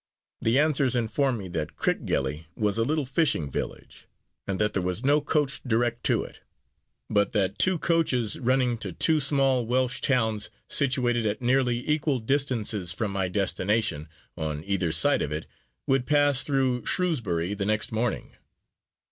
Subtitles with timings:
[0.41, 4.07] The answers informed me that Crickgelly was a little fishing village,
[4.47, 6.39] and that there was no coach direct to it,
[7.07, 12.91] but that two coaches running to two small Welsh towns situated at nearly equal distances
[12.91, 15.45] from my destination, on either side of it,
[15.85, 18.31] would pass through Shrewsbury the next morning.